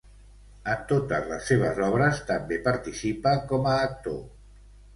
En 0.71 0.79
totes 0.91 1.27
les 1.31 1.43
seves 1.51 1.83
obres 1.89 2.23
també 2.31 2.59
participa 2.71 3.37
com 3.55 3.71
a 3.73 3.77
actor. 3.87 4.21